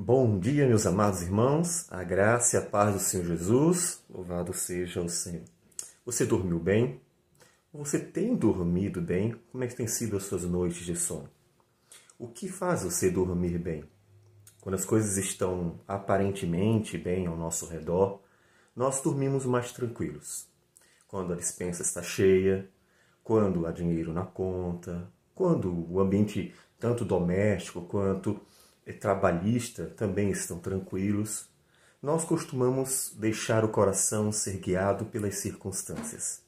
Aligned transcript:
Bom 0.00 0.38
dia, 0.38 0.64
meus 0.64 0.86
amados 0.86 1.22
irmãos, 1.22 1.90
a 1.90 2.04
graça 2.04 2.54
e 2.54 2.60
a 2.60 2.64
paz 2.64 2.94
do 2.94 3.00
Senhor 3.00 3.26
Jesus, 3.26 4.00
louvado 4.08 4.54
seja 4.54 5.02
o 5.02 5.08
Senhor. 5.08 5.42
Você 6.06 6.24
dormiu 6.24 6.60
bem? 6.60 7.00
Você 7.72 7.98
tem 7.98 8.36
dormido 8.36 9.02
bem? 9.02 9.34
Como 9.50 9.64
é 9.64 9.66
que 9.66 9.74
tem 9.74 9.88
sido 9.88 10.16
as 10.16 10.22
suas 10.22 10.44
noites 10.44 10.86
de 10.86 10.94
sono? 10.94 11.28
O 12.16 12.28
que 12.28 12.48
faz 12.48 12.84
você 12.84 13.10
dormir 13.10 13.58
bem? 13.58 13.82
Quando 14.60 14.76
as 14.76 14.84
coisas 14.84 15.16
estão 15.16 15.80
aparentemente 15.88 16.96
bem 16.96 17.26
ao 17.26 17.36
nosso 17.36 17.66
redor, 17.66 18.20
nós 18.76 19.00
dormimos 19.02 19.44
mais 19.46 19.72
tranquilos. 19.72 20.46
Quando 21.08 21.32
a 21.32 21.36
dispensa 21.36 21.82
está 21.82 22.04
cheia, 22.04 22.70
quando 23.24 23.66
há 23.66 23.72
dinheiro 23.72 24.12
na 24.12 24.24
conta, 24.24 25.10
quando 25.34 25.92
o 25.92 25.98
ambiente, 25.98 26.54
tanto 26.78 27.04
doméstico 27.04 27.80
quanto 27.80 28.40
trabalhista 28.92 29.86
também 29.86 30.30
estão 30.30 30.58
tranquilos, 30.58 31.48
nós 32.00 32.24
costumamos 32.24 33.12
deixar 33.18 33.64
o 33.64 33.68
coração 33.68 34.30
ser 34.30 34.58
guiado 34.58 35.04
pelas 35.06 35.36
circunstâncias. 35.36 36.42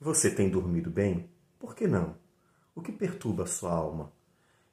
Você 0.00 0.30
tem 0.30 0.48
dormido 0.48 0.90
bem? 0.90 1.28
Por 1.58 1.74
que 1.74 1.86
não? 1.86 2.16
O 2.74 2.82
que 2.82 2.90
perturba 2.90 3.44
a 3.44 3.46
sua 3.46 3.72
alma? 3.72 4.12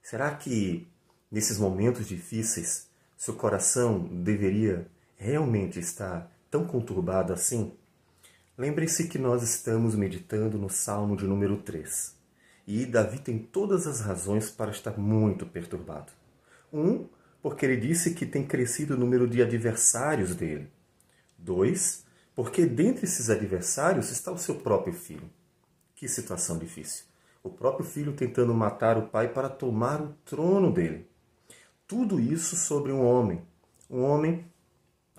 Será 0.02 0.34
que 0.34 0.88
nesses 1.30 1.58
momentos 1.58 2.08
difíceis 2.08 2.88
seu 3.18 3.35
coração 3.35 3.99
deveria 3.99 4.88
realmente 5.16 5.80
estar 5.80 6.32
tão 6.49 6.66
conturbado 6.66 7.34
assim? 7.34 7.74
Lembre-se 8.58 9.08
que 9.08 9.20
nós 9.20 9.44
estamos 9.44 9.96
meditando 9.96 10.58
no 10.58 10.70
Salmo 10.70 11.16
de 11.16 11.26
número 11.26 11.58
3. 11.58 12.16
E 12.66 12.85
Davi 12.85 13.20
tem 13.20 13.38
todas 13.38 13.85
as 13.85 14.02
razões 14.02 14.49
para 14.49 14.72
estar 14.72 14.98
muito 14.98 15.46
perturbado. 15.46 16.21
Um, 16.72 17.08
porque 17.42 17.66
ele 17.66 17.78
disse 17.78 18.14
que 18.14 18.26
tem 18.26 18.46
crescido 18.46 18.94
o 18.94 18.98
número 18.98 19.28
de 19.28 19.42
adversários 19.42 20.36
dele. 20.36 20.70
Dois, 21.38 22.05
porque 22.36 22.66
dentre 22.66 23.05
esses 23.05 23.30
adversários 23.30 24.12
está 24.12 24.32
o 24.32 24.38
seu 24.38 24.55
próprio 24.55 24.94
filho. 24.94 25.30
Que 25.96 26.08
situação 26.08 26.58
difícil. 26.58 27.05
O 27.44 27.50
próprio 27.50 27.86
filho 27.86 28.13
tentando 28.13 28.54
matar 28.54 28.98
o 28.98 29.08
pai 29.08 29.28
para 29.28 29.50
tomar 29.50 30.02
o 30.02 30.13
trono 30.26 30.72
dele. 30.72 31.08
Tudo 31.88 32.20
isso 32.20 32.55
sobre 32.55 32.91
um 32.91 33.04
homem. 33.04 33.41
Um 33.90 34.04
homem 34.04 34.46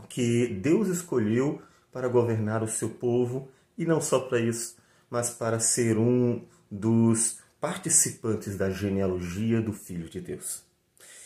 que 0.09 0.47
Deus 0.47 0.89
escolheu 0.89 1.61
para 1.91 2.09
governar 2.09 2.63
o 2.63 2.69
seu 2.69 2.89
povo 2.89 3.49
e 3.77 3.85
não 3.85 4.01
só 4.01 4.21
para 4.21 4.41
isso, 4.41 4.77
mas 5.11 5.31
para 5.31 5.61
ser 5.61 5.99
um 5.99 6.45
dos 6.71 7.39
participantes 7.61 8.57
da 8.57 8.71
genealogia 8.71 9.61
do 9.61 9.73
Filho 9.73 10.09
de 10.09 10.21
Deus. 10.21 10.65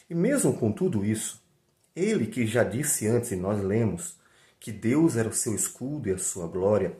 E 0.09 0.15
mesmo 0.15 0.57
com 0.57 0.71
tudo 0.71 1.05
isso, 1.05 1.43
ele 1.95 2.27
que 2.27 2.47
já 2.47 2.63
disse 2.63 3.07
antes, 3.07 3.33
e 3.33 3.37
nós 3.37 3.63
lemos, 3.63 4.17
que 4.61 4.71
Deus 4.71 5.17
era 5.17 5.29
o 5.29 5.35
seu 5.35 5.55
escudo 5.55 6.09
e 6.09 6.13
a 6.13 6.19
sua 6.19 6.47
glória, 6.47 6.97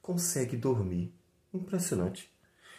consegue 0.00 0.56
dormir. 0.56 1.12
Impressionante. 1.52 2.30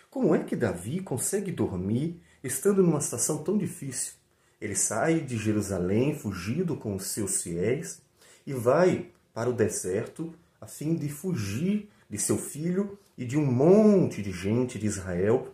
Como 0.10 0.36
é 0.36 0.44
que 0.44 0.56
Davi 0.56 1.00
consegue 1.02 1.52
dormir 1.52 2.22
estando 2.44 2.84
numa 2.84 3.02
situação 3.02 3.44
tão 3.44 3.58
difícil? 3.58 4.14
Ele 4.62 4.76
sai 4.76 5.20
de 5.20 5.38
Jerusalém 5.38 6.16
fugido 6.16 6.78
com 6.78 6.96
os 6.96 7.08
seus 7.08 7.42
fiéis 7.42 8.02
e 8.46 8.54
vai 8.54 9.12
para 9.34 9.50
o 9.50 9.54
deserto 9.54 10.34
a 10.62 10.68
fim 10.68 10.96
de 10.96 11.10
fugir 11.10 11.90
de 12.10 12.18
seu 12.18 12.38
filho 12.38 12.98
e 13.18 13.26
de 13.26 13.38
um 13.38 13.46
monte 13.46 14.22
de 14.22 14.32
gente 14.32 14.80
de 14.80 14.86
Israel 14.86 15.54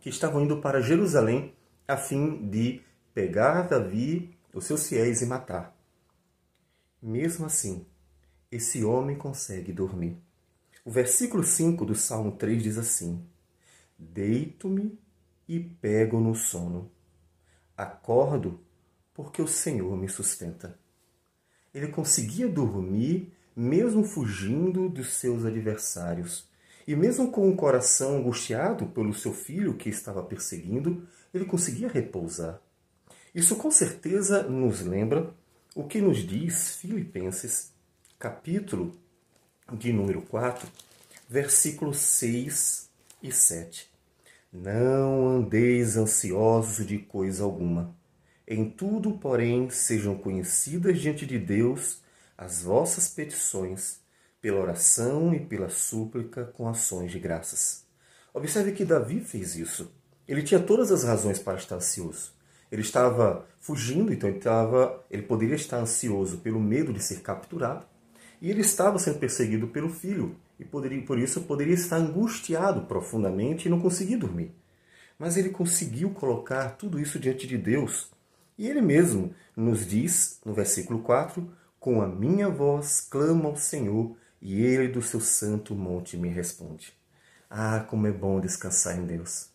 que 0.00 0.08
estavam 0.08 0.42
indo 0.42 0.58
para 0.58 0.80
Jerusalém 0.80 1.52
a 1.86 1.96
fim 1.96 2.48
de 2.48 2.80
pegar 3.14 3.62
Davi, 3.62 4.36
os 4.52 4.64
seus 4.64 4.88
fiéis 4.88 5.22
e 5.22 5.26
matar. 5.26 5.76
Mesmo 7.02 7.46
assim, 7.46 7.86
esse 8.50 8.84
homem 8.84 9.16
consegue 9.16 9.72
dormir. 9.72 10.16
O 10.84 10.90
versículo 10.90 11.42
5 11.42 11.84
do 11.84 11.94
Salmo 11.94 12.32
3 12.32 12.62
diz 12.62 12.78
assim: 12.78 13.24
Deito-me 13.98 14.98
e 15.48 15.60
pego 15.60 16.20
no 16.20 16.34
sono. 16.34 16.90
Acordo 17.76 18.60
porque 19.14 19.40
o 19.42 19.48
Senhor 19.48 19.96
me 19.96 20.08
sustenta. 20.08 20.78
Ele 21.72 21.88
conseguia 21.88 22.48
dormir 22.48 23.32
mesmo 23.54 24.04
fugindo 24.04 24.88
dos 24.88 25.14
seus 25.14 25.44
adversários. 25.44 26.48
E 26.86 26.96
mesmo 26.96 27.30
com 27.30 27.48
o 27.48 27.56
coração 27.56 28.16
angustiado 28.16 28.86
pelo 28.86 29.14
seu 29.14 29.32
filho 29.32 29.76
que 29.76 29.88
estava 29.88 30.22
perseguindo, 30.22 31.06
ele 31.32 31.44
conseguia 31.44 31.88
repousar. 31.88 32.60
Isso 33.32 33.54
com 33.54 33.70
certeza 33.70 34.42
nos 34.42 34.80
lembra 34.80 35.32
o 35.74 35.84
que 35.84 36.00
nos 36.00 36.18
diz 36.18 36.74
Filipenses, 36.74 37.72
capítulo 38.18 38.92
de 39.72 39.92
número 39.92 40.20
4, 40.22 40.68
versículos 41.28 41.98
6 41.98 42.90
e 43.22 43.30
7. 43.30 43.88
Não 44.52 45.28
andeis 45.28 45.96
ansiosos 45.96 46.84
de 46.84 46.98
coisa 46.98 47.44
alguma. 47.44 47.94
Em 48.48 48.68
tudo, 48.68 49.12
porém, 49.12 49.70
sejam 49.70 50.18
conhecidas 50.18 50.98
diante 50.98 51.24
de 51.24 51.38
Deus 51.38 52.00
as 52.36 52.62
vossas 52.62 53.06
petições, 53.06 54.00
pela 54.40 54.58
oração 54.58 55.32
e 55.32 55.38
pela 55.38 55.68
súplica 55.68 56.46
com 56.46 56.66
ações 56.66 57.12
de 57.12 57.20
graças. 57.20 57.84
Observe 58.34 58.72
que 58.72 58.84
Davi 58.84 59.20
fez 59.20 59.54
isso. 59.54 59.92
Ele 60.26 60.42
tinha 60.42 60.58
todas 60.58 60.90
as 60.90 61.04
razões 61.04 61.38
para 61.38 61.58
estar 61.58 61.76
ansioso. 61.76 62.39
Ele 62.70 62.82
estava 62.82 63.46
fugindo, 63.58 64.12
então 64.12 64.28
ele, 64.28 64.38
estava, 64.38 65.04
ele 65.10 65.22
poderia 65.22 65.56
estar 65.56 65.78
ansioso 65.78 66.38
pelo 66.38 66.60
medo 66.60 66.92
de 66.92 67.02
ser 67.02 67.20
capturado, 67.20 67.84
e 68.40 68.48
ele 68.48 68.60
estava 68.60 68.98
sendo 68.98 69.18
perseguido 69.18 69.68
pelo 69.68 69.90
filho, 69.90 70.36
e 70.58 70.64
poderia, 70.64 71.02
por 71.02 71.18
isso 71.18 71.42
poderia 71.42 71.74
estar 71.74 71.96
angustiado 71.96 72.82
profundamente 72.82 73.66
e 73.66 73.70
não 73.70 73.80
conseguir 73.80 74.16
dormir. 74.16 74.54
Mas 75.18 75.36
ele 75.36 75.50
conseguiu 75.50 76.10
colocar 76.10 76.70
tudo 76.76 76.98
isso 76.98 77.18
diante 77.18 77.46
de 77.46 77.58
Deus. 77.58 78.10
E 78.56 78.68
ele 78.68 78.80
mesmo 78.80 79.34
nos 79.56 79.86
diz, 79.86 80.40
no 80.44 80.54
versículo 80.54 81.00
4, 81.00 81.50
com 81.78 82.00
a 82.00 82.06
minha 82.06 82.48
voz 82.48 83.00
clamo 83.00 83.48
ao 83.48 83.56
Senhor, 83.56 84.16
e 84.40 84.62
ele 84.62 84.88
do 84.88 85.02
seu 85.02 85.20
santo 85.20 85.74
monte 85.74 86.16
me 86.16 86.28
responde. 86.28 86.94
Ah, 87.48 87.80
como 87.80 88.06
é 88.06 88.12
bom 88.12 88.40
descansar 88.40 88.98
em 88.98 89.04
Deus 89.04 89.50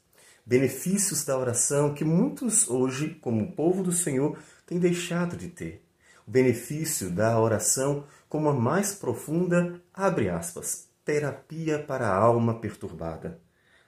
benefícios 0.45 1.25
da 1.25 1.37
oração 1.37 1.93
que 1.93 2.03
muitos 2.03 2.69
hoje, 2.69 3.17
como 3.21 3.51
povo 3.53 3.81
do 3.81 3.91
Senhor, 3.91 4.37
têm 4.65 4.77
deixado 4.77 5.35
de 5.35 5.47
ter. 5.47 5.83
O 6.27 6.31
benefício 6.31 7.09
da 7.09 7.39
oração 7.39 8.05
como 8.29 8.49
a 8.49 8.53
mais 8.53 8.93
profunda, 8.93 9.81
abre 9.93 10.29
aspas, 10.29 10.87
terapia 11.03 11.79
para 11.79 12.07
a 12.07 12.15
alma 12.15 12.59
perturbada. 12.59 13.39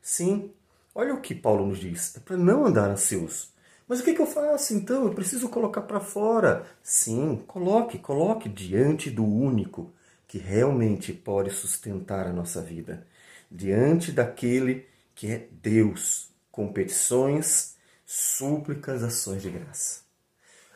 Sim, 0.01 0.51
olha 0.95 1.13
o 1.13 1.22
que 1.22 1.35
Paulo 1.35 1.66
nos 1.66 1.79
diz, 1.79 2.16
é 2.16 2.19
para 2.19 2.38
não 2.38 2.66
andar 2.66 2.89
ansioso. 2.89 3.50
Mas 3.88 4.00
o 4.00 4.03
que, 4.03 4.13
que 4.13 4.22
eu 4.22 4.28
faço 4.28 4.74
então? 4.74 5.06
Eu 5.06 5.13
preciso 5.13 5.47
colocar 5.50 5.81
para 5.81 6.00
fora. 6.00 6.66
Sim, 6.84 7.44
coloque, 7.47 7.97
coloque 7.97 8.50
diante 8.50 9.09
do 9.09 9.25
único 9.25 9.94
que 10.28 10.38
realmente 10.38 11.13
pode 11.13 11.51
sustentar 11.51 12.28
a 12.28 12.34
nossa 12.34 12.62
vida. 12.62 13.07
Diante 13.50 14.12
daquele 14.12 14.85
que 15.16 15.31
é 15.31 15.47
Deus, 15.51 16.29
com 16.57 16.73
petições, 16.73 17.75
súplicas, 18.03 19.03
ações 19.03 19.44
de 19.44 19.50
graça. 19.51 20.01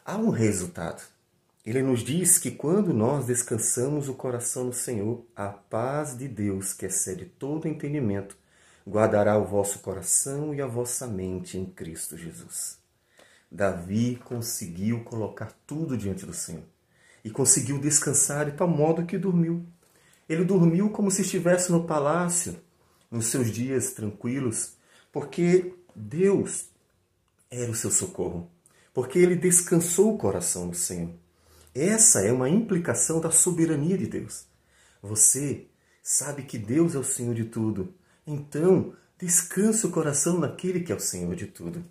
Há 0.06 0.16
um 0.16 0.30
resultado. 0.30 1.02
Ele 1.66 1.81
nos 1.81 2.02
diz 2.02 2.38
que 2.38 2.52
quando 2.52 2.94
nós 2.94 3.25
descansamos 3.25 4.08
o 4.08 4.14
coração 4.14 4.66
no 4.66 4.74
Senhor, 4.74 5.25
a 5.36 5.47
paz 5.47 6.16
de 6.16 6.28
Deus, 6.28 6.72
que 6.72 6.86
excede 6.86 7.25
todo 7.25 7.68
entendimento, 7.68 8.38
guardará 8.88 9.40
o 9.40 9.44
vosso 9.44 9.80
coração 9.80 10.53
e 10.53 10.62
a 10.62 10.68
vossa 10.68 11.08
mente 11.08 11.58
em 11.58 11.66
Cristo 11.66 12.16
Jesus. 12.16 12.78
Davi 13.52 14.22
conseguiu 14.24 15.03
colocar 15.03 15.51
tudo 15.66 15.98
diante 15.98 16.27
do 16.27 16.34
Senhor 16.34 16.66
e 17.25 17.31
conseguiu 17.31 17.80
descansar 17.80 18.45
de 18.45 18.51
tal 18.51 18.68
modo 18.68 19.04
que 19.04 19.18
dormiu. 19.18 19.66
Ele 20.30 20.45
dormiu 20.45 20.92
como 20.92 21.10
se 21.10 21.24
estivesse 21.24 21.72
no 21.72 21.86
palácio, 21.86 22.56
nos 23.10 23.25
seus 23.25 23.50
dias 23.50 23.94
tranquilos, 23.94 24.80
porque 25.12 25.74
Deus 25.96 26.66
era 27.50 27.72
o 27.72 27.75
seu 27.75 27.92
socorro, 27.92 28.50
porque 28.94 29.19
ele 29.19 29.36
descansou 29.36 30.13
o 30.13 30.18
coração 30.18 30.69
do 30.69 30.75
Senhor. 30.75 31.13
Essa 31.74 32.22
é 32.22 32.31
uma 32.31 32.50
implicação 32.50 33.19
da 33.19 33.31
soberania 33.31 33.98
de 33.98 34.08
Deus. 34.08 34.46
Você 35.02 35.68
sabe 36.04 36.44
que 36.44 36.58
Deus 36.58 36.96
é 36.96 37.00
o 37.00 37.04
Senhor 37.04 37.34
de 37.34 37.46
tudo, 37.46 37.94
então 38.25 38.94
descanse 39.18 39.86
o 39.86 39.92
coração 39.92 40.40
naquele 40.40 40.81
que 40.81 40.92
é 40.92 40.96
o 40.96 41.00
Senhor 41.00 41.36
de 41.36 41.48
tudo, 41.48 41.84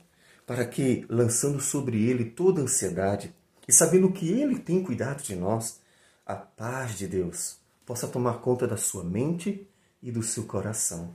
para 0.46 0.66
que, 0.66 1.06
lançando 1.08 1.60
sobre 1.60 2.08
ele 2.08 2.24
toda 2.24 2.62
ansiedade 2.62 3.34
e 3.68 3.72
sabendo 3.72 4.12
que 4.12 4.28
ele 4.28 4.58
tem 4.58 4.82
cuidado 4.82 5.22
de 5.22 5.36
nós, 5.36 5.80
a 6.26 6.34
paz 6.34 6.98
de 6.98 7.06
Deus 7.06 7.58
possa 7.86 8.08
tomar 8.08 8.40
conta 8.40 8.66
da 8.66 8.76
sua 8.76 9.04
mente 9.04 9.68
e 10.02 10.10
do 10.10 10.22
seu 10.22 10.44
coração. 10.44 11.14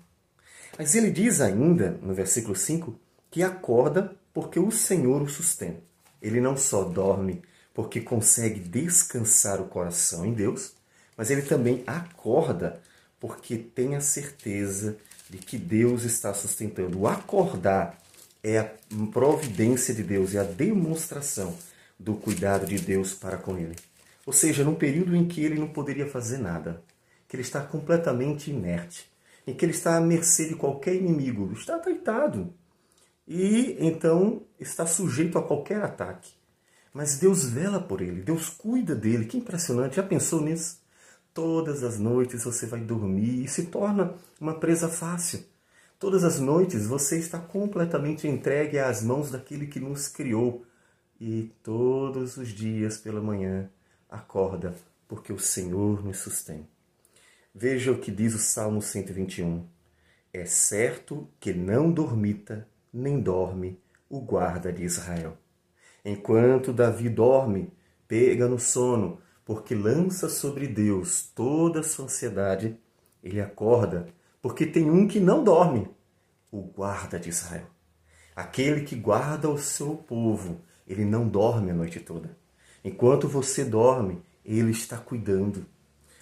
Mas 0.77 0.93
ele 0.93 1.09
diz 1.09 1.39
ainda, 1.39 1.97
no 2.01 2.13
versículo 2.13 2.55
5, 2.55 2.99
que 3.31 3.41
acorda 3.41 4.15
porque 4.33 4.59
o 4.59 4.71
Senhor 4.71 5.21
o 5.21 5.29
sustenta. 5.29 5.81
Ele 6.21 6.41
não 6.41 6.57
só 6.57 6.83
dorme 6.83 7.41
porque 7.73 8.01
consegue 8.01 8.59
descansar 8.59 9.61
o 9.61 9.67
coração 9.67 10.25
em 10.25 10.33
Deus, 10.33 10.73
mas 11.15 11.29
ele 11.29 11.41
também 11.41 11.83
acorda 11.87 12.81
porque 13.19 13.57
tem 13.57 13.95
a 13.95 14.01
certeza 14.01 14.97
de 15.29 15.37
que 15.37 15.57
Deus 15.57 16.03
está 16.03 16.33
sustentando. 16.33 16.99
O 16.99 17.07
acordar 17.07 18.01
é 18.43 18.59
a 18.59 18.71
providência 19.11 19.93
de 19.93 20.03
Deus, 20.03 20.35
é 20.35 20.39
a 20.39 20.43
demonstração 20.43 21.55
do 21.99 22.15
cuidado 22.15 22.65
de 22.65 22.77
Deus 22.77 23.13
para 23.13 23.37
com 23.37 23.57
ele. 23.57 23.75
Ou 24.25 24.33
seja, 24.33 24.63
num 24.63 24.75
período 24.75 25.15
em 25.15 25.27
que 25.27 25.43
ele 25.43 25.59
não 25.59 25.67
poderia 25.67 26.07
fazer 26.07 26.37
nada, 26.37 26.81
que 27.27 27.35
ele 27.35 27.43
está 27.43 27.61
completamente 27.61 28.51
inerte, 28.51 29.09
em 29.45 29.53
que 29.53 29.65
ele 29.65 29.73
está 29.73 29.97
à 29.97 30.01
mercê 30.01 30.47
de 30.47 30.55
qualquer 30.55 30.95
inimigo, 30.95 31.51
está 31.53 31.77
deitado 31.77 32.53
e 33.27 33.75
então 33.79 34.43
está 34.59 34.85
sujeito 34.85 35.37
a 35.37 35.43
qualquer 35.43 35.81
ataque. 35.81 36.33
Mas 36.93 37.17
Deus 37.17 37.43
vela 37.49 37.79
por 37.79 38.01
ele, 38.01 38.21
Deus 38.21 38.49
cuida 38.49 38.95
dele. 38.95 39.25
Que 39.25 39.37
impressionante! 39.37 39.97
Já 39.97 40.03
pensou 40.03 40.41
nisso? 40.41 40.79
Todas 41.33 41.83
as 41.83 41.99
noites 41.99 42.43
você 42.43 42.65
vai 42.65 42.79
dormir 42.79 43.43
e 43.43 43.47
se 43.47 43.65
torna 43.65 44.15
uma 44.39 44.57
presa 44.59 44.87
fácil. 44.87 45.43
Todas 45.99 46.23
as 46.23 46.39
noites 46.39 46.87
você 46.87 47.17
está 47.17 47.39
completamente 47.39 48.27
entregue 48.27 48.79
às 48.79 49.03
mãos 49.03 49.31
daquele 49.31 49.67
que 49.67 49.79
nos 49.79 50.07
criou. 50.07 50.65
E 51.19 51.51
todos 51.63 52.37
os 52.37 52.49
dias 52.49 52.97
pela 52.97 53.21
manhã 53.21 53.69
acorda, 54.09 54.75
porque 55.07 55.33
o 55.33 55.39
Senhor 55.39 56.03
nos 56.03 56.19
sustém. 56.19 56.67
Veja 57.57 57.93
o 57.93 57.97
que 57.97 58.11
diz 58.11 58.35
o 58.35 58.37
Salmo 58.37 58.81
121. 58.81 59.65
É 60.33 60.45
certo 60.45 61.29
que 61.39 61.53
não 61.53 61.89
dormita, 61.89 62.67
nem 62.93 63.21
dorme 63.21 63.79
o 64.09 64.19
guarda 64.19 64.73
de 64.73 64.83
Israel. 64.83 65.37
Enquanto 66.03 66.73
Davi 66.73 67.07
dorme, 67.07 67.71
pega 68.09 68.45
no 68.49 68.59
sono, 68.59 69.19
porque 69.45 69.73
lança 69.73 70.27
sobre 70.27 70.67
Deus 70.67 71.31
toda 71.33 71.79
a 71.79 71.83
sua 71.83 72.05
ansiedade, 72.05 72.77
ele 73.23 73.39
acorda, 73.39 74.05
porque 74.41 74.65
tem 74.65 74.91
um 74.91 75.07
que 75.07 75.21
não 75.21 75.41
dorme, 75.41 75.87
o 76.51 76.61
guarda 76.61 77.17
de 77.17 77.29
Israel. 77.29 77.67
Aquele 78.35 78.81
que 78.81 78.97
guarda 78.97 79.49
o 79.49 79.57
seu 79.57 79.95
povo, 79.95 80.59
ele 80.85 81.05
não 81.05 81.25
dorme 81.25 81.71
a 81.71 81.73
noite 81.73 82.01
toda. 82.01 82.37
Enquanto 82.83 83.29
você 83.29 83.63
dorme, 83.63 84.21
ele 84.43 84.71
está 84.71 84.97
cuidando. 84.97 85.65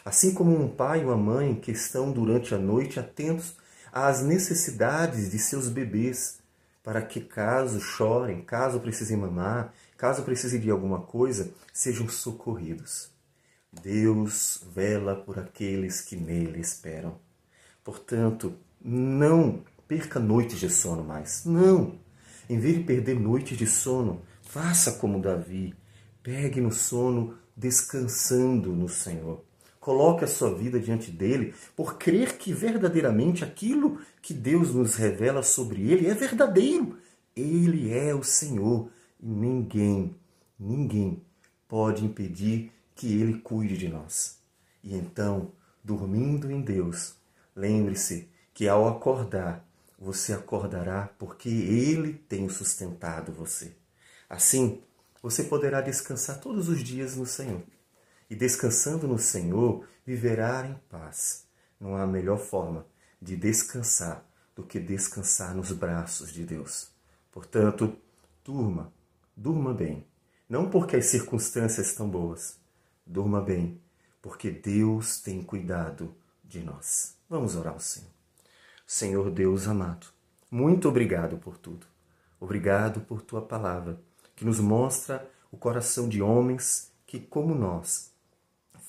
Assim 0.06 0.34
como 0.34 0.54
um 0.54 0.68
pai 0.68 1.06
ou 1.06 1.12
uma 1.12 1.18
mãe 1.18 1.56
que 1.56 1.72
estão 1.72 2.12
durante 2.12 2.54
a 2.54 2.58
noite 2.58 3.00
atentos 3.00 3.56
às 3.92 4.22
necessidades 4.22 5.32
de 5.32 5.40
seus 5.40 5.70
bebês, 5.70 6.40
para 6.84 7.02
que 7.02 7.22
caso 7.22 7.80
chorem, 7.80 8.42
caso 8.42 8.80
precisem 8.80 9.16
mamar, 9.16 9.74
caso 9.98 10.24
precisem 10.24 10.60
de 10.60 10.70
alguma 10.70 11.02
coisa, 11.02 11.52
sejam 11.72 12.10
socorridos. 12.10 13.10
Deus 13.82 14.64
vela 14.76 15.16
por 15.16 15.40
aqueles 15.40 16.02
que 16.02 16.16
nele 16.16 16.60
esperam. 16.60 17.18
Portanto, 17.84 18.54
não 18.84 19.64
perca 19.88 20.20
noites 20.20 20.60
de 20.60 20.70
sono 20.70 21.04
mais. 21.04 21.46
Não! 21.46 21.98
Em 22.50 22.60
vez 22.60 22.78
de 22.78 22.84
perder 22.84 23.18
noites 23.18 23.58
de 23.58 23.66
sono, 23.66 24.22
faça 24.42 24.94
como 24.94 25.22
Davi. 25.22 25.74
Pegue 26.22 26.60
no 26.60 26.72
sono 26.72 27.38
descansando 27.56 28.74
no 28.74 28.90
Senhor. 28.90 29.44
Coloque 29.84 30.24
a 30.24 30.28
sua 30.28 30.56
vida 30.56 30.80
diante 30.80 31.12
dele 31.12 31.54
por 31.76 31.98
crer 31.98 32.38
que 32.38 32.54
verdadeiramente 32.54 33.44
aquilo 33.44 34.00
que 34.22 34.34
Deus 34.34 34.74
nos 34.74 34.96
revela 34.96 35.44
sobre 35.44 35.92
ele 35.92 36.08
é 36.08 36.14
verdadeiro. 36.14 36.98
Ele 37.36 37.94
é 37.94 38.16
o 38.16 38.24
Senhor 38.24 38.90
e 39.20 39.28
ninguém, 39.28 40.16
ninguém 40.58 41.22
pode 41.68 42.06
impedir 42.06 42.72
que 42.96 43.08
ele 43.20 43.40
cuide 43.40 43.78
de 43.78 43.90
nós. 43.90 44.40
E 44.82 44.96
então, 44.96 45.52
dormindo 45.84 46.50
em 46.50 46.62
Deus, 46.62 47.16
lembre-se 47.54 48.30
que 48.54 48.70
ao 48.70 48.88
acordar, 48.88 49.68
você 50.00 50.32
acordará 50.32 51.10
porque 51.20 51.50
ele 51.50 52.14
tem 52.30 52.48
sustentado 52.48 53.34
você. 53.34 53.74
Assim, 54.30 54.82
você 55.22 55.44
poderá 55.44 55.82
descansar 55.82 56.40
todos 56.40 56.70
os 56.70 56.82
dias 56.82 57.18
no 57.18 57.26
Senhor. 57.26 57.62
E 58.34 58.36
descansando 58.36 59.08
no 59.08 59.20
Senhor, 59.20 59.88
viverá 60.04 60.66
em 60.66 60.74
paz. 60.90 61.46
Não 61.80 61.96
há 61.96 62.08
melhor 62.08 62.40
forma 62.40 62.84
de 63.22 63.36
descansar 63.36 64.26
do 64.56 64.64
que 64.64 64.80
descansar 64.80 65.54
nos 65.54 65.72
braços 65.72 66.34
de 66.34 66.44
Deus. 66.44 66.90
Portanto, 67.32 67.96
durma, 68.44 68.92
durma 69.38 69.72
bem. 69.72 70.08
Não 70.50 70.68
porque 70.68 70.96
as 70.96 71.06
circunstâncias 71.06 71.90
estão 71.90 72.10
boas. 72.10 72.58
Durma 73.06 73.40
bem, 73.40 73.80
porque 74.20 74.50
Deus 74.50 75.22
tem 75.22 75.44
cuidado 75.44 76.12
de 76.44 76.64
nós. 76.64 77.16
Vamos 77.30 77.56
orar 77.56 77.74
ao 77.74 77.80
Senhor. 77.80 78.10
Senhor 78.88 79.30
Deus 79.30 79.68
amado, 79.68 80.08
muito 80.50 80.90
obrigado 80.90 81.38
por 81.38 81.56
tudo. 81.56 81.86
Obrigado 82.40 83.00
por 83.02 83.22
tua 83.22 83.44
palavra 83.44 84.02
que 84.36 84.44
nos 84.44 84.60
mostra 84.60 85.32
o 85.52 85.56
coração 85.56 86.10
de 86.10 86.20
homens 86.20 86.92
que, 87.06 87.20
como 87.20 87.54
nós, 87.54 88.12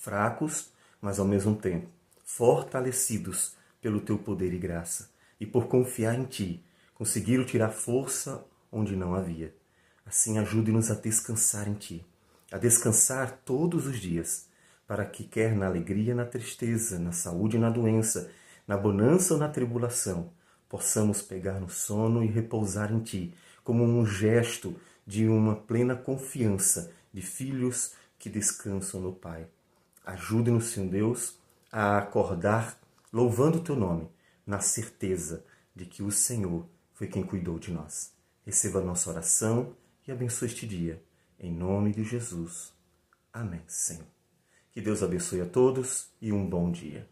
fracos, 0.04 0.70
mas 1.00 1.18
ao 1.18 1.26
mesmo 1.26 1.56
tempo 1.56 1.88
fortalecidos 2.24 3.54
pelo 3.80 4.00
teu 4.00 4.18
poder 4.18 4.52
e 4.52 4.58
graça, 4.58 5.10
e 5.38 5.46
por 5.46 5.66
confiar 5.66 6.18
em 6.18 6.24
ti, 6.24 6.64
conseguiram 6.94 7.44
tirar 7.44 7.70
força 7.70 8.44
onde 8.72 8.96
não 8.96 9.14
havia. 9.14 9.54
Assim, 10.06 10.38
ajude-nos 10.38 10.90
a 10.90 10.94
descansar 10.94 11.68
em 11.68 11.74
ti, 11.74 12.04
a 12.50 12.58
descansar 12.58 13.40
todos 13.44 13.86
os 13.86 13.98
dias, 13.98 14.48
para 14.86 15.04
que, 15.04 15.24
quer 15.24 15.54
na 15.54 15.66
alegria, 15.66 16.14
na 16.14 16.24
tristeza, 16.24 16.98
na 16.98 17.12
saúde 17.12 17.56
e 17.56 17.60
na 17.60 17.70
doença, 17.70 18.30
na 18.66 18.76
bonança 18.76 19.34
ou 19.34 19.40
na 19.40 19.48
tribulação, 19.48 20.30
possamos 20.68 21.22
pegar 21.22 21.60
no 21.60 21.70
sono 21.70 22.22
e 22.22 22.26
repousar 22.26 22.92
em 22.92 23.00
ti, 23.00 23.34
como 23.62 23.84
um 23.84 24.04
gesto 24.04 24.74
de 25.06 25.26
uma 25.26 25.54
plena 25.54 25.94
confiança 25.94 26.92
de 27.12 27.22
filhos 27.22 27.94
que 28.18 28.28
descansam 28.28 29.00
no 29.00 29.12
Pai. 29.12 29.46
Ajude-nos, 30.04 30.66
Senhor 30.66 30.90
Deus, 30.90 31.38
a 31.72 31.98
acordar 31.98 32.78
louvando 33.12 33.58
o 33.58 33.62
teu 33.62 33.74
nome, 33.74 34.08
na 34.46 34.60
certeza 34.60 35.44
de 35.74 35.86
que 35.86 36.02
o 36.02 36.10
Senhor 36.10 36.68
foi 36.92 37.06
quem 37.06 37.22
cuidou 37.22 37.58
de 37.58 37.72
nós. 37.72 38.12
Receba 38.44 38.80
a 38.80 38.84
nossa 38.84 39.10
oração 39.10 39.74
e 40.06 40.12
abençoe 40.12 40.48
este 40.48 40.66
dia. 40.66 41.02
Em 41.38 41.52
nome 41.52 41.92
de 41.92 42.04
Jesus. 42.04 42.72
Amém, 43.32 43.62
Senhor. 43.66 44.06
Que 44.70 44.80
Deus 44.80 45.02
abençoe 45.02 45.40
a 45.40 45.46
todos 45.46 46.10
e 46.20 46.32
um 46.32 46.48
bom 46.48 46.70
dia. 46.70 47.08